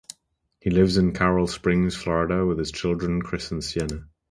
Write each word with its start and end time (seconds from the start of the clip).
He 0.59 0.71
lives 0.71 0.97
in 0.97 1.13
Coral 1.13 1.45
Springs, 1.45 1.95
Florida, 1.95 2.43
with 2.43 2.57
his 2.57 2.71
children 2.71 3.21
Chris 3.21 3.51
and 3.51 3.63
Siena. 3.63 4.07